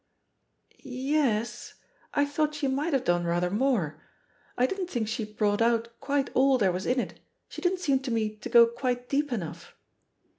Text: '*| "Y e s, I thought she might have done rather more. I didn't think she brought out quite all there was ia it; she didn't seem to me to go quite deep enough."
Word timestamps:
'*| 0.43 0.71
"Y 0.83 1.13
e 1.13 1.15
s, 1.15 1.75
I 2.11 2.25
thought 2.25 2.55
she 2.55 2.67
might 2.67 2.91
have 2.91 3.03
done 3.03 3.23
rather 3.23 3.51
more. 3.51 4.01
I 4.57 4.65
didn't 4.65 4.89
think 4.89 5.07
she 5.07 5.23
brought 5.25 5.61
out 5.61 5.89
quite 5.99 6.31
all 6.33 6.57
there 6.57 6.71
was 6.71 6.87
ia 6.87 6.95
it; 6.97 7.19
she 7.47 7.61
didn't 7.61 7.81
seem 7.81 7.99
to 7.99 8.09
me 8.11 8.35
to 8.37 8.49
go 8.49 8.65
quite 8.65 9.09
deep 9.09 9.31
enough." 9.31 9.75